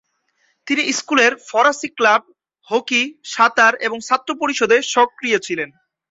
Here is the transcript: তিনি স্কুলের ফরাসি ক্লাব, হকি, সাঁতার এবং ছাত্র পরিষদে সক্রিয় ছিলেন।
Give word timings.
তিনি 0.67 0.83
স্কুলের 0.91 1.33
ফরাসি 1.49 1.89
ক্লাব, 1.89 2.21
হকি, 2.67 3.01
সাঁতার 3.25 3.73
এবং 3.81 3.97
ছাত্র 3.99 4.29
পরিষদে 4.35 4.77
সক্রিয় 4.93 5.37
ছিলেন। 5.39 5.69